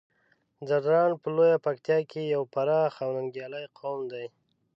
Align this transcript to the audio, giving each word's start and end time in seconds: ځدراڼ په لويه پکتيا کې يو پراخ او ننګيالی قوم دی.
ځدراڼ 0.67 1.09
په 1.21 1.27
لويه 1.35 1.57
پکتيا 1.65 1.97
کې 2.09 2.21
يو 2.35 2.41
پراخ 2.53 2.93
او 3.03 3.09
ننګيالی 3.17 3.65
قوم 3.79 4.01
دی. 4.11 4.25